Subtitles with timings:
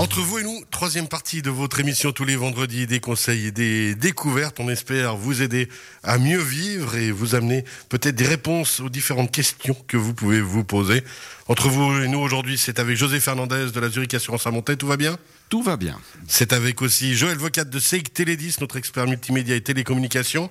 [0.00, 3.50] Entre vous et nous, troisième partie de votre émission tous les vendredis, des conseils et
[3.50, 4.58] des découvertes.
[4.58, 5.68] On espère vous aider
[6.02, 10.40] à mieux vivre et vous amener peut-être des réponses aux différentes questions que vous pouvez
[10.40, 11.04] vous poser.
[11.48, 14.74] Entre vous et nous aujourd'hui, c'est avec José Fernandez de la Zurich Assurance à Montaix.
[14.74, 15.18] Tout va bien?
[15.50, 16.00] Tout va bien.
[16.26, 20.50] C'est avec aussi Joël Vocat de Seik Télédis, notre expert multimédia et télécommunications.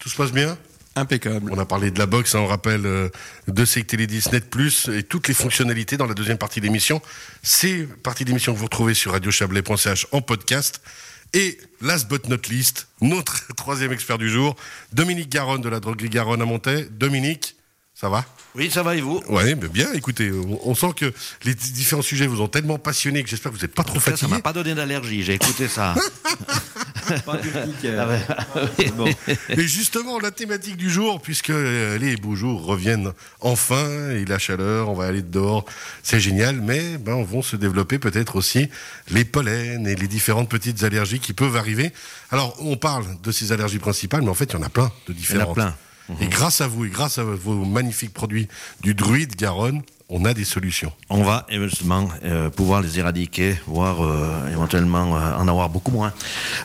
[0.00, 0.58] Tout se passe bien?
[0.98, 1.50] Impeccable.
[1.52, 3.08] On a parlé de la boxe, hein, on rappelle euh,
[3.46, 7.00] de Seik Télédis Net Plus et toutes les fonctionnalités dans la deuxième partie de l'émission.
[7.42, 10.80] C'est partie d'émission que vous retrouvez sur radiochablais.ch en podcast.
[11.34, 14.56] Et last but not least, notre troisième expert du jour,
[14.92, 16.88] Dominique Garonne de la droguerie Garonne à Montaix.
[16.90, 17.56] Dominique,
[17.94, 18.24] ça va?
[18.54, 19.22] Oui, ça va et vous?
[19.28, 21.12] Oui, mais bien, écoutez, on, on, sent que
[21.44, 24.12] les différents sujets vous ont tellement passionné que j'espère que vous n'êtes pas trop Ça
[24.12, 24.30] fatigué.
[24.30, 25.94] m'a pas donné d'allergie, j'ai écouté ça.
[27.24, 27.50] Pas du
[27.98, 28.90] Ah ouais.
[28.96, 29.08] Bon.
[29.48, 34.38] Et justement, la thématique du jour, puisque euh, les beaux jours reviennent enfin, et la
[34.38, 35.64] chaleur, on va aller dehors,
[36.02, 38.68] c'est génial, mais ben, vont se développer peut-être aussi
[39.10, 41.92] les pollens et les différentes petites allergies qui peuvent arriver.
[42.30, 44.92] Alors, on parle de ces allergies principales, mais en fait, il y en a plein
[45.06, 45.54] de différentes.
[45.54, 45.74] plein.
[46.20, 48.48] Et grâce à vous, et grâce à vos magnifiques produits
[48.80, 50.92] du druide Garonne, on a des solutions.
[51.10, 56.12] On va éventuellement euh, pouvoir les éradiquer, voire euh, éventuellement euh, en avoir beaucoup moins.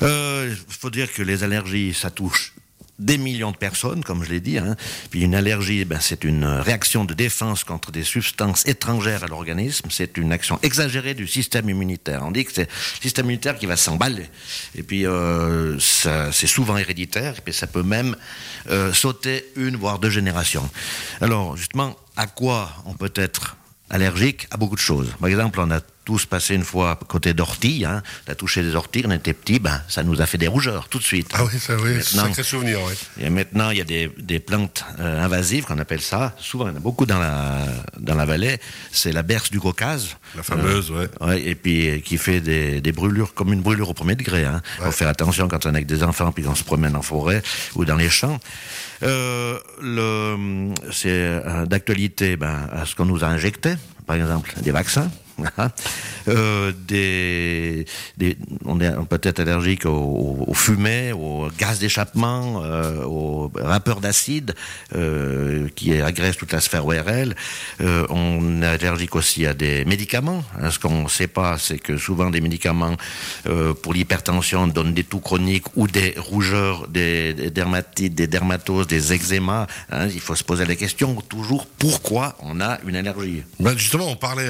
[0.01, 2.53] Il faut dire que les allergies, ça touche
[2.99, 4.57] des millions de personnes, comme je l'ai dit.
[4.57, 4.75] Hein.
[5.09, 9.87] Puis une allergie, ben, c'est une réaction de défense contre des substances étrangères à l'organisme.
[9.89, 12.21] C'est une action exagérée du système immunitaire.
[12.23, 14.29] On dit que c'est le système immunitaire qui va s'emballer.
[14.75, 17.35] Et puis euh, c'est souvent héréditaire.
[17.37, 18.15] Et puis ça peut même
[18.69, 20.69] euh, sauter une voire deux générations.
[21.19, 23.57] Alors justement, à quoi on peut être
[23.89, 24.47] allergique?
[24.51, 25.09] À beaucoup de choses.
[25.19, 28.75] Par exemple, on a tous passé une fois côté d'ortie, hein, on a touché des
[28.75, 31.29] orties, on était petit, ben, ça nous a fait des rougeurs tout de suite.
[31.33, 32.93] Ah oui, ça, oui, Maintenant- sacré souvenir, oui.
[33.19, 36.33] Et maintenant, il y a des, des plantes euh, invasives qu'on appelle ça.
[36.37, 37.65] Souvent, il y en a beaucoup dans la,
[37.99, 38.59] dans la vallée.
[38.91, 40.17] C'est la berce du Caucase.
[40.35, 41.07] La fameuse, ouais.
[41.21, 44.45] Ouais, et puis euh, qui fait des, des brûlures comme une brûlure au premier degré.
[44.45, 44.61] Hein.
[44.79, 44.85] Ouais.
[44.87, 47.41] Faut faire attention quand on est avec des enfants puis qu'on se promène en forêt
[47.75, 48.39] ou dans les champs.
[49.03, 54.71] Euh, le, c'est euh, d'actualité ben, à ce qu'on nous a injecté, par exemple des
[54.71, 55.09] vaccins.
[56.27, 56.71] Euh,
[58.65, 64.55] on est peut-être allergique aux, aux fumées, aux gaz d'échappement, euh, aux vapeurs d'acide
[64.95, 67.35] euh, qui agressent toute la sphère ORL.
[67.81, 70.43] Euh, on est allergique aussi à des médicaments.
[70.59, 72.95] Hein, Ce qu'on ne sait pas, c'est que souvent des médicaments
[73.81, 79.67] pour l'hypertension donnent des toux chroniques ou des rougeurs, des, dermatites, des dermatoses, des eczémas.
[79.91, 83.43] Hein, il faut se poser la question toujours pourquoi on a une allergie?
[83.59, 84.49] Ben justement, on parlait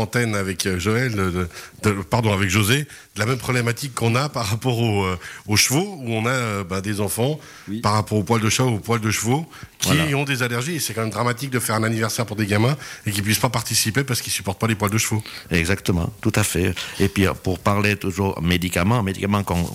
[0.00, 1.48] antenne avec euh, Joël, de- de-
[1.82, 2.86] de- pardon, avec José,
[3.20, 6.64] la même problématique qu'on a par rapport aux, euh, aux chevaux, où on a euh,
[6.64, 7.38] ben, des enfants,
[7.68, 7.80] Oui.
[7.80, 9.46] par rapport aux poils de chat ou aux poils de chevaux,
[9.78, 10.16] qui Voilà.
[10.16, 10.76] ont des allergies.
[10.76, 12.76] Et c'est quand même dramatique de faire un anniversaire pour des gamins
[13.06, 15.22] et qu'ils puissent pas participer parce qu'ils supportent pas les poils de chevaux.
[15.50, 16.74] Exactement, tout à fait.
[16.98, 19.68] Et puis euh, pour parler toujours médicaments, médicaments qu'on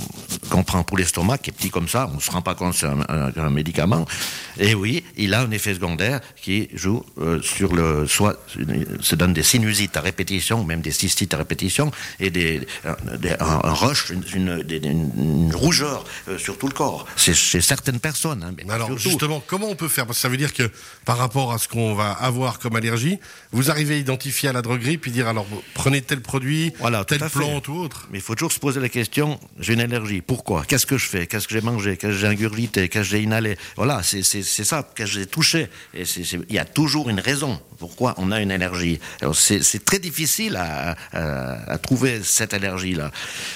[0.49, 2.79] qu'on prend pour l'estomac, qui est petit comme ça, on se rend pas compte que
[2.79, 4.05] c'est un, un- un médicament.
[4.59, 8.37] Et oui, il a un effet secondaire qui joue euh, sur le, soit
[9.01, 12.61] se donne des sinusites à répétition, même des cystites à répétition, et des-
[13.39, 17.05] un- un rush, une, une- des- une- une rougeur euh, sur tout le corps.
[17.15, 18.43] C'est chez certaines personnes.
[18.43, 20.05] hein, mais alors, surtout- justement, comment on peut faire?
[20.05, 20.69] Parce que ça veut dire que
[21.05, 23.19] par rapport à ce qu'on va avoir comme allergie,
[23.51, 27.19] vous arrivez à identifier à la droguerie puis dire alors prenez tel produit, Voilà, telle
[27.29, 28.07] plante ou autre.
[28.11, 30.63] Mais il faut toujours se poser la question, j'ai une allergie, pourquoi?
[30.65, 31.27] Qu'est-ce que je fais?
[31.27, 31.97] Qu'est-ce que j'ai mangé?
[31.97, 32.89] Qu'est-ce que j'ai ingurgité?
[32.89, 33.57] Qu'est-ce que j'ai inhalé?
[33.75, 35.67] Voilà, c'est ça, qu'est-ce que j'ai touché.
[35.93, 38.99] Il y a toujours une raison pourquoi on a une allergie.
[39.33, 43.11] C'est c'est très difficile à, à- à trouver cette allergie-là.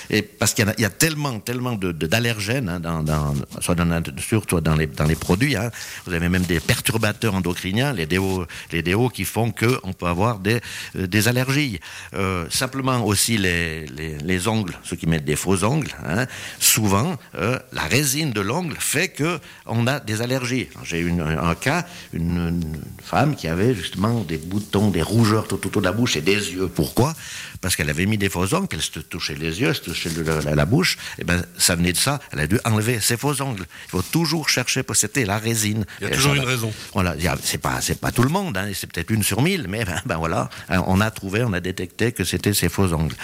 [0.10, 4.62] Et parce qu'il y, a- tellement, tellement d'allergènes, hein, dans, soit dans la nature, soit
[4.62, 5.56] dans les, dans les produits.
[5.56, 5.72] hein.
[6.06, 10.40] Vous avez même des perturbateurs endocriniens, les déos, les déos qui font qu'on peut avoir
[10.40, 10.60] des,
[10.96, 11.80] euh, des allergies.
[12.14, 16.26] Euh, simplement aussi les, les, les ongles, ceux qui mettent des faux ongles, hein,
[16.60, 20.68] souvent euh, la résine de l'ongle fait que on a des allergies.
[20.84, 25.56] J'ai eu un cas, une, une femme qui avait justement des boutons, des rougeurs tout
[25.68, 26.68] autour de la bouche et des yeux.
[26.68, 27.16] Pourquoi?
[27.62, 30.56] Parce qu'elle avait mis des faux ongles, qu'elle se touchait les yeux, se le- la,
[30.56, 30.98] la bouche.
[31.20, 32.20] Et ben ça venait de ça.
[32.32, 33.66] Elle a dû enlever ses faux ongles.
[33.88, 35.86] Il faut toujours chercher parce que c'était la résine.
[36.02, 36.72] Il y a toujours ça- une raison.
[36.94, 39.86] voilà, c'est pas c'est pas tout le monde, hein, c'est peut-être une sur mille, mais
[39.86, 43.16] ben, ben voilà, hein, on a trouvé, on a détecté que c'était ces faux ongles.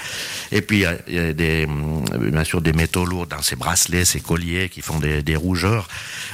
[0.52, 4.06] Et puis il y a- des hum, bien sûr des métaux lourds dans ces bracelets,
[4.06, 5.88] ces colliers qui font des, des rougeurs.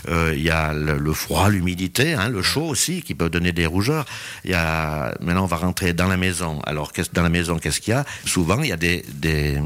[0.08, 3.52] Euh, Il y a le, le froid, l'humidité, hein, le chaud aussi qui peut donner
[3.52, 4.06] des rougeurs.
[4.44, 6.60] Il y a maintenant on va rentrer dans la maison.
[6.66, 8.06] Alors dans la maison qu'est-ce qu'il y a?
[8.26, 9.62] Souvent il y a des des,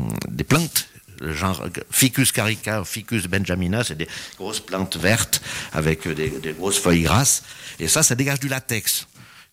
[0.48, 0.88] plantes
[1.22, 5.42] genre Ficus carica, Ficus benjamina, c'est des grosses plantes vertes
[5.72, 7.44] avec des, des grosses feuilles grasses.
[7.80, 9.08] Et ça, ça dégage du latex.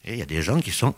[0.04, 0.94] Et il y a des gens qui sont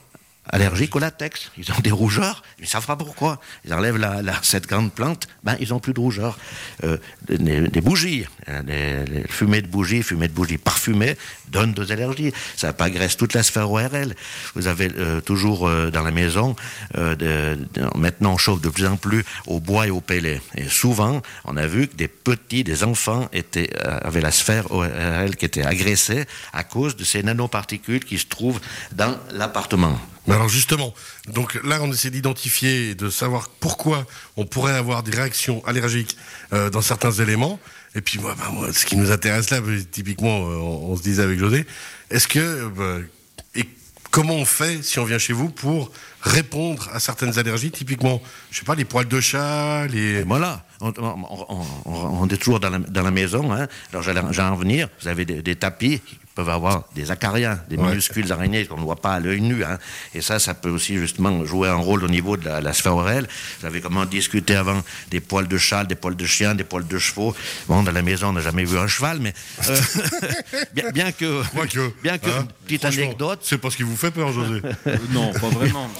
[0.50, 1.50] allergiques au latex.
[1.58, 3.40] Ils ont des rougeurs, ils ne savent pas pourquoi.
[3.64, 6.38] Ils enlèvent la, la- cette grande plante, ben, ils n'ont plus de rougeur.
[6.84, 7.38] Euh, des,
[7.68, 11.16] des bougies, hein, les fumées de bougies, fumées de bougies parfumées,
[11.48, 12.32] donnent des allergies.
[12.56, 14.14] Ça agresse toute la sphère ORL.
[14.54, 16.54] Vous avez euh, toujours euh, dans la maison,
[16.96, 17.58] euh, de-
[17.96, 20.40] maintenant on chauffe de plus en plus au bois et au pellet.
[20.56, 24.70] Et souvent, on a vu que des petits, des enfants étaient, euh, avaient la sphère
[24.70, 28.60] ORL qui était agressée à cause de ces nanoparticules qui se trouvent
[28.92, 29.98] dans l'appartement.
[30.28, 30.94] Alors justement,
[31.28, 34.06] donc là on essaie d'identifier de savoir pourquoi
[34.36, 36.16] on pourrait avoir des réactions allergiques
[36.52, 37.60] euh, dans certains éléments.
[37.94, 39.60] Et puis moi, moi, ce qui nous intéresse là,
[39.90, 41.66] typiquement, euh, on, se disait avec José,
[42.10, 43.06] est-ce que euh, bah,
[43.54, 43.68] et
[44.10, 45.92] comment on fait si on vient chez vous pour
[46.22, 52.28] répondre à certaines allergies, typiquement, je sais pas, les poils de chat, les voilà, on,
[52.28, 53.52] est toujours dans la, maison.
[53.52, 53.68] Hein.
[53.92, 56.00] Alors j'allais en venir, vous avez des, tapis
[56.34, 57.88] peuvent avoir des acariens, des Ouais.
[57.90, 59.62] minuscules araignées qu'on ne voit pas à l'œil nu.
[59.64, 59.78] Hein.
[60.14, 62.96] Et ça, ça peut aussi justement jouer un rôle au niveau de la, la sphère
[62.96, 63.26] orale.
[63.60, 66.86] Vous avez comment discuté avant des poils de chat, des poils de chien, des poils
[66.86, 67.34] de chevaux.
[67.68, 69.32] Bon, dans la maison, on n'a jamais vu un cheval, mais
[69.68, 69.80] euh,
[70.74, 73.96] bien, bien que, Quoique, bien que hein, une petite anecdote, C'est pas ce qui vous
[73.96, 74.60] fait peur, José.
[74.86, 75.88] Euh, non, pas vraiment.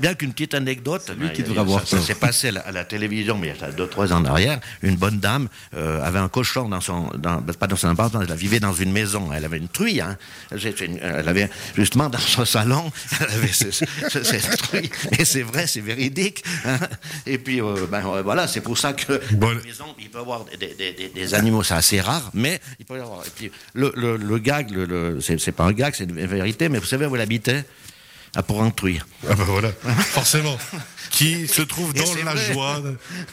[0.00, 2.72] Bien- qu'une petite anecdote, lui ben, qui devrait avoir ça, s'est passé à la, à
[2.72, 6.02] la télévision, mais il y a deux trois ans en arrière, une bonne dame euh,
[6.02, 9.30] avait un cochon dans son, dans, pas dans son appartement, elle vivait dans une maison,
[9.32, 10.16] elle avait une truie, hein.
[10.50, 12.90] Elle avait justement dans son salon,
[13.20, 16.42] elle avait ce- ce- ce- cette truie, et c'est vrai, c'est véridique.
[16.64, 16.78] hein.
[17.26, 20.18] Et puis euh, ben voilà, c'est pour ça que Bon, dans la maison, il peut
[20.18, 23.24] y avoir des, des- des- des animaux, c'est assez rare, mais il peut y avoir.
[23.26, 26.78] Et puis le, le, le gag, le, c'est pas un gag, c'est une vérité, mais
[26.78, 27.64] vous savez où elle habitait?
[28.36, 29.00] À Porrentruy.
[29.28, 30.56] Ah bah voilà, forcément.
[31.10, 32.52] Qui se trouve dans la vrai.
[32.52, 32.82] joie.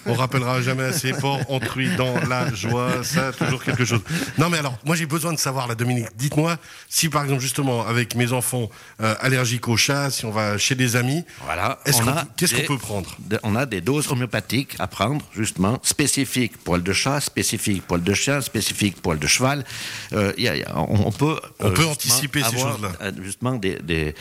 [0.05, 4.01] On rappellera jamais assez fort, entruit dans la joie, ça a toujours quelque chose.
[4.37, 6.57] Non mais alors, moi j'ai besoin de savoir, là Dominique, dites-moi,
[6.89, 8.69] si par exemple justement avec mes enfants
[9.01, 11.79] euh, allergiques aux chats, si on va chez des amis, Voilà.
[11.85, 12.05] qu'on
[12.37, 13.15] qu'est-ce qu'on peut prendre?
[13.19, 18.01] de- On a des doses homéopathiques à prendre, justement, spécifiques poil de chat, spécifiques poil
[18.03, 19.63] de chien, spécifiques poil de cheval.
[20.13, 21.39] Euh, y a- y a- on, on peut.
[21.59, 22.91] On peut justement, anticiper ces choses-là.
[23.01, 24.15] euh, Justement, des, des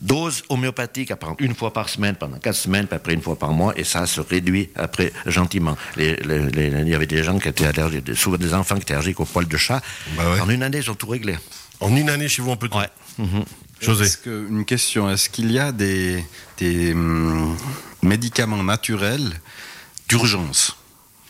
[0.00, 3.36] doses homéopathiques à prendre une fois par semaine pendant quatre semaines, puis après une fois
[3.38, 5.76] par mois, et ça se réduit après gentiment.
[5.96, 8.82] Les- les- les- Il y avait des gens qui étaient allergiques, souvent des enfants qui
[8.82, 9.80] étaient allergiques au poil de chat.
[10.16, 10.40] Bah ouais.
[10.40, 11.36] En une année, ils ont tout réglé.
[11.80, 12.78] En une année chez vous, on peut tout.
[12.78, 12.90] Ouais.
[13.18, 13.44] Mhm.
[13.80, 14.04] José.
[14.04, 16.22] Est-ce que, une question, est-ce qu'il y a des,
[16.58, 17.56] des hum,
[18.02, 19.30] médicaments naturels
[20.08, 20.76] d'urgence?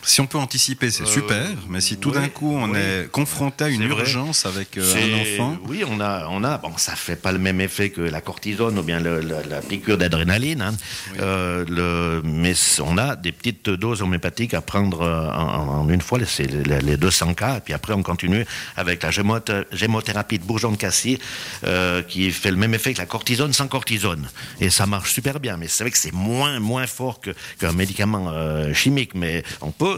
[0.03, 2.79] Si on peut anticiper, c'est super, mais si tout d'un Euh, coup on oui.
[2.79, 4.01] est confronté à une vrai.
[4.03, 6.57] urgence avec euh, un enfant, Oui, on a, on a.
[6.59, 9.99] Bon, ça fait pas le même effet que la cortisone ou bien le- la piqûre
[9.99, 10.75] d'adrénaline, hein.
[11.21, 16.19] Euh, mais on a des petites doses homéopathiques à prendre euh, en, en une fois,
[16.27, 20.45] c'est les, les 200 cas, et puis après on continue avec la gémoth- gémothérapie de
[20.45, 21.19] bourgeon de cassis,
[21.65, 24.29] euh, qui fait le même effet que la cortisone sans cortisone,
[24.61, 25.57] et ça marche super bien.
[25.57, 29.90] Mais c'est vrai que c'est moins, moins fort qu'un médicament euh, chimique, mais on peut,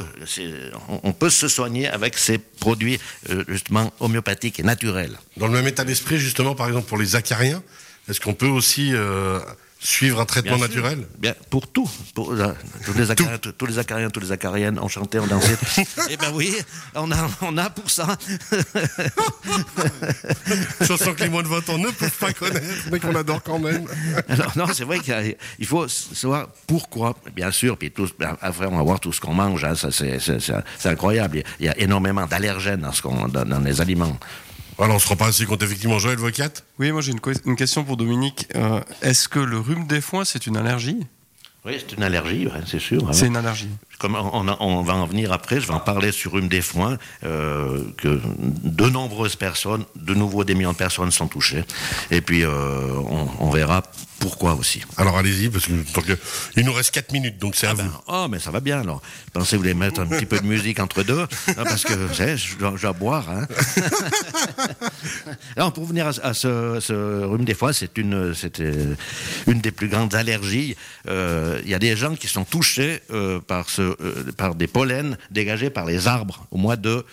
[1.02, 2.98] on peut se soigner avec ces produits
[3.30, 5.18] euh, justement homéopathiques et naturels.
[5.36, 7.62] Dans le même état d'esprit, justement, par exemple pour les acariens,
[8.08, 9.38] est-ce qu'on peut aussi euh,
[9.84, 10.76] suivre un traitement Bien sûr.
[10.82, 11.88] naturel Bien, pour tout.
[12.14, 12.52] Pour, euh,
[12.84, 15.56] tous, les acariens, tous- tous les acariens, tous les acariennes, on chantait, on dansait.
[16.10, 16.54] eh ben oui,
[16.94, 18.16] on a, on a pour ça.
[20.86, 23.58] Chanson que les moins de 20 ans ne peuvent pas connaître, mais qu'on adore quand
[23.58, 23.86] même.
[24.28, 28.76] Alors, non, c'est vrai qu'il faut savoir pourquoi, bien sûr, puis tout, ben, après on
[28.76, 31.42] va voir tout ce qu'on mange, hein, ça c'est- incroyable.
[31.60, 32.86] Il y a énormément d'allergènes
[33.30, 34.18] dans, dans les aliments.
[34.78, 35.98] Voilà, on se rend pas assez compte, effectivement.
[35.98, 38.46] Joël Vocat Oui, moi j'ai une, que- une question pour Dominique.
[38.56, 41.06] Euh, Est-ce que le rhume des foins, c'est une allergie?
[41.64, 43.06] Oui, c'est une allergie, ouais, c'est sûr.
[43.08, 43.12] hein.
[43.12, 43.68] C'est une allergie.
[44.00, 47.84] Comme on, va en venir après, je vais en parler sur rhume des foins, euh,
[47.98, 48.20] que
[48.64, 51.62] de nombreuses personnes, de nouveau des millions de personnes sont touchées.
[52.10, 52.50] Et puis, euh,
[53.08, 53.84] on, on verra
[54.22, 54.82] pourquoi aussi.
[54.96, 56.16] Alors allez-y, parce que euh,
[56.56, 57.82] il nous reste 4 minutes, donc c'est à Ah vous.
[57.82, 59.02] ben, oh, mais ça va bien alors.
[59.32, 61.26] Pensez que vous voulez mettre un petit peu de musique entre deux,
[61.56, 63.28] parce que vous savez, je dois, je dois boire.
[63.28, 63.46] Hein.
[65.56, 68.72] alors, pour venir à, à ce, ce rhume des foins, c'est une, c'était
[69.46, 70.76] une des plus grandes allergies.
[71.08, 74.66] Euh, Il y a des gens qui sont touchés euh, par, ce, euh, par des
[74.66, 77.04] pollens dégagés par les arbres au mois de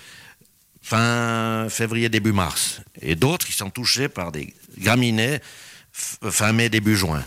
[0.82, 2.82] fin février, début mars.
[3.01, 5.39] Et d'autres qui sont touchés par des graminées
[6.29, 7.24] fin mai, début juin.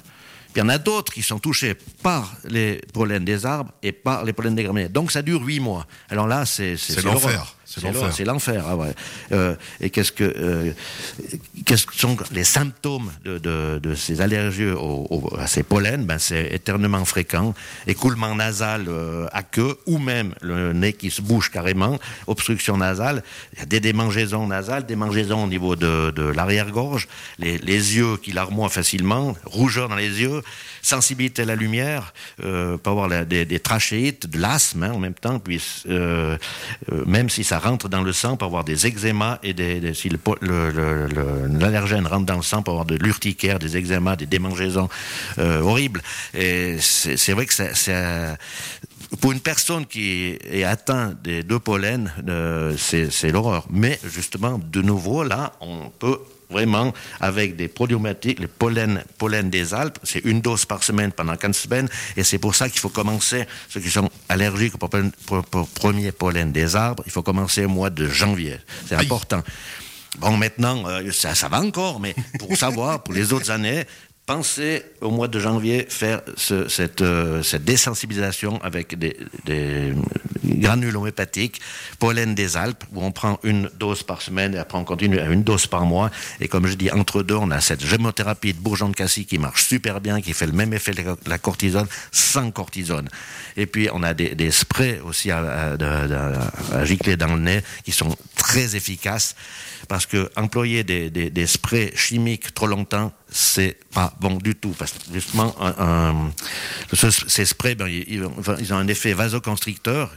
[0.53, 3.93] Puis il y en a d'autres qui sont touchés par les pollens des arbres et
[3.93, 4.89] par les pollens des graminées.
[4.89, 5.87] Donc ça dure huit mois.
[6.11, 7.57] Alors là, c'est C'est l'enfer.
[7.75, 8.13] C'est l'enfer.
[8.13, 8.65] C'est l'enfer.
[8.69, 8.95] Ah ouais.
[9.33, 10.73] Euh, et qu'est-ce que euh,
[11.65, 16.05] qu'est-ce que sont les symptômes de, de, de ces allergies au, au- à ces pollens?
[16.05, 17.55] Ben c'est éternement fréquent,
[17.87, 23.23] écoulement nasal euh, à queue ou même le nez qui se bouge carrément, obstruction nasale.
[23.55, 28.17] Il y a des démangeaisons nasales, démangeaisons au niveau de, de l'arrière-gorge, les, les yeux
[28.17, 30.43] qui larmoient facilement, rougeur dans les yeux,
[30.83, 32.13] sensibilité à la lumière,
[32.45, 36.37] euh, peut avoir la- des, des trachéites, de l'asthme hein, en même temps, puis euh,
[36.93, 39.95] euh, même si ça rentre dans le sang, peut avoir des eczémas et des, des-
[39.95, 40.09] si
[41.61, 44.89] l'allergène rentre dans le sang, peut avoir de l'urticaire, des eczémas, des démangeaisons
[45.39, 46.03] euh, horribles.
[46.35, 47.53] Et c'est vrai que
[47.89, 48.35] euh,
[49.21, 53.67] pour une personne qui est atteinte des deux pollens, euh, c'est l'horreur.
[53.71, 56.19] Mais justement, de nouveau, là, on peut
[56.53, 61.35] vraiment avec des problématiques, les pollen, pollen des Alpes, c'est une dose par semaine pendant
[61.37, 66.13] 15 semaines, et c'est pour ça qu'il faut commencer, ceux qui sont allergiques au premier
[66.13, 68.59] pollen des arbres, il faut commencer au mois de janvier.
[68.87, 69.43] C'est important.
[70.19, 73.85] Bon, maintenant, euh, ça, ça va encore, mais pour savoir, pour les autres années,
[74.27, 79.17] pensez au mois de janvier faire ce- cette, euh, cette désensibilisation avec des,
[79.47, 79.93] des
[80.45, 81.61] granules homéopathiques,
[81.99, 85.27] pollen des Alpes, où on prend une dose par semaine et après on continue à
[85.27, 86.11] une dose par mois.
[86.41, 89.39] Et comme je dis, entre deux, on a cette gémothérapie de bourgeon de cassis qui
[89.39, 93.09] marche super bien, qui fait le même effet que la cortisone sans cortisone.
[93.57, 95.39] Et puis on a des, des sprays aussi à,
[95.73, 99.35] à- de- à gicler dans le nez qui sont très efficaces
[99.89, 104.75] parce que employer des, des, des sprays chimiques trop longtemps, c'est pas bon du tout.
[104.79, 106.31] Parce que justement, un- un-
[106.93, 108.05] ce- ces sprays, ben, ils,
[108.61, 110.11] ils ont un effet vasoconstricteur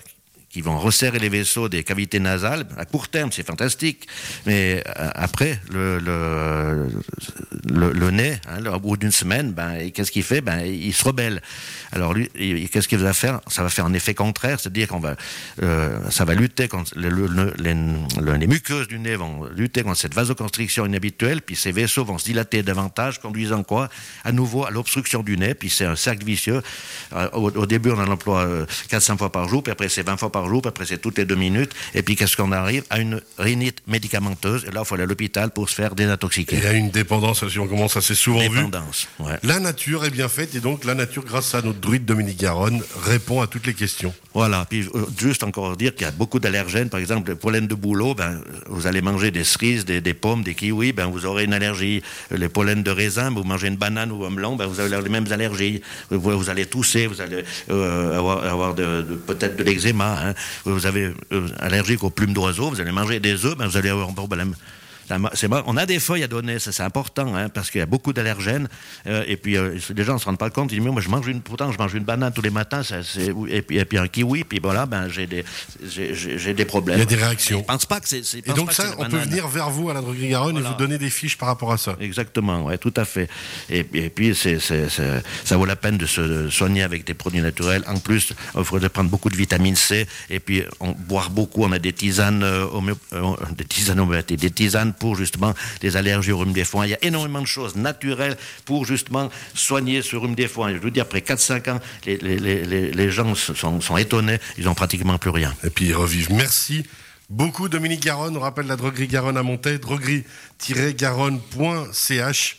[0.56, 2.66] qui vont resserrer les vaisseaux des cavités nasales.
[2.78, 4.08] À court terme, c'est fantastique,
[4.46, 10.24] mais euh, après, le, le, le, nez, hein, au bout d'une semaine, ben, qu'est-ce qu'il
[10.24, 10.40] fait?
[10.40, 11.42] Ben, Il se rebelle.
[11.92, 12.30] Alors lui,
[12.72, 13.42] qu'est-ce qu'il va faire?
[13.48, 15.18] Ça va faire un effet contraire, c'est-à-dire qu'on va,
[15.62, 19.44] euh, ça va lutter contre le- le- le- les, le- les muqueuses du nez vont
[19.54, 23.90] lutter contre cette vasoconstriction inhabituelle, puis ces vaisseaux vont se dilater davantage, conduisant quoi?
[24.24, 26.62] À nouveau à l'obstruction du nez, puis c'est un cercle vicieux.
[27.14, 30.16] Euh, au, début, on en emploie euh, 400 fois par jour, puis après c'est 20
[30.16, 32.84] fois par jour, puis après c'est toutes les deux minutes, et puis qu'est-ce qu'on arrive
[32.90, 36.58] À une rhinite médicamenteuse, et là, il faut aller à l'hôpital pour se faire désintoxiquer.
[36.58, 38.50] Il y a une dépendance, si on commence assez souvent vu.
[38.50, 39.38] Dépendance, ouais.
[39.44, 42.82] La nature est bien faite et donc la nature, grâce à notre druide Dominique Garonne,
[43.04, 44.14] répond à toutes les questions.
[44.34, 46.90] Voilà, puis euh, juste encore dire qu'il y a beaucoup d'allergènes.
[46.90, 50.44] Par exemple, le pollen de bouleau, ben, vous allez manger des cerises, des, des pommes,
[50.44, 52.02] des kiwis, ben, vous aurez une allergie.
[52.32, 55.10] Les pollens de raisin, vous mangez une banane ou un melon, ben, vous avez les
[55.10, 55.82] mêmes allergies.
[56.12, 60.20] Vous, vous allez tousser, vous allez euh, avoir, avoir de, de- peut-être de l'eczéma.
[60.22, 60.34] Hein.
[60.65, 63.89] Vous avez euh, allergique aux plumes d'oiseaux, vous allez manger des œufs, ben, vous allez
[63.89, 64.56] avoir un problème.
[65.10, 68.14] On a des feuilles à donner, ça c'est important, hein, parce qu'il y a beaucoup
[68.14, 68.68] d'allergènes.
[69.08, 70.72] euh, et puis euh, les gens ne se rendent pas compte.
[70.72, 72.84] Ils disent mais moi je mange une, pourtant je mange une banane tous les matins,
[72.84, 72.98] ça,
[73.50, 75.44] et, puis, et puis un kiwi, puis voilà, ben j'ai des,
[76.66, 76.98] problèmes.
[76.98, 77.60] Il y a des réactions.
[77.60, 78.22] Je pense pas que c'est.
[78.46, 80.98] Et donc ça, on peut venir vers vous à la droguerie Garonne et vous donner
[80.98, 81.96] des fiches par rapport à ça.
[82.00, 83.30] Exactement, ouais, tout à fait.
[83.70, 87.84] Et, et puis, ça vaut la peine de se soigner avec des produits naturels.
[87.88, 91.64] En plus, il faudrait prendre beaucoup de vitamine C et puis on, boire beaucoup.
[91.64, 92.68] On a des tisanes, euh,
[93.58, 96.86] des tisanes homéopathiques, des tisanes pour justement les allergies au rhume des foins.
[96.86, 100.74] Il y a énormément de choses naturelles pour justement soigner ce rhume des foins.
[100.74, 104.40] Je vous dis, après 4-5 ans, les, les, les, les- les gens sont, sont étonnés.
[104.58, 105.54] Ils ont pratiquement plus rien.
[105.64, 106.32] Et puis ils revivent.
[106.32, 106.86] Merci
[107.30, 108.36] beaucoup Dominique Garonne.
[108.38, 112.58] On rappelle la droguerie Garonne à Montaix, droguerie-garonne.ch.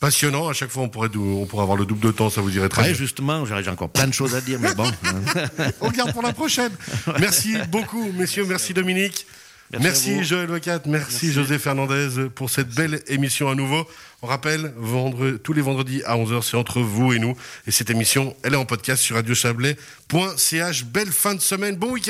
[0.00, 2.40] Passionnant, à chaque fois on pourrait, dou- on pourrait avoir le double de temps, ça
[2.40, 2.96] vous dirait très Ouais, bien.
[2.98, 4.90] justement, j'ai j'ai encore plein de choses à dire, mais bon.
[5.80, 6.72] On garde pour la prochaine.
[7.20, 8.44] Merci beaucoup, messieurs.
[8.48, 9.24] Merci Dominique.
[9.80, 10.22] Merci.
[10.24, 10.80] Joël Vocat.
[10.86, 13.86] Merci, José Fernandez pour cette belle émission à nouveau.
[14.20, 17.36] On rappelle, vendre, tous les vendredis à 11h, c'est entre vous et nous.
[17.66, 20.84] Et cette émission, elle est en podcast sur radiochablais.ch.
[20.84, 21.76] Belle fin de semaine.
[21.76, 22.00] Bon week-end.